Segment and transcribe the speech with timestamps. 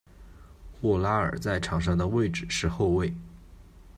[0.81, 3.13] 沃拉尔在场上的位置是后卫。